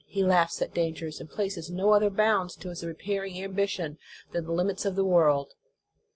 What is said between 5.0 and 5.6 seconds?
world.